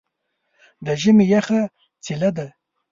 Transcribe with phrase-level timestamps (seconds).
[0.85, 1.59] د ژمي یخه
[2.03, 2.47] څیله ده.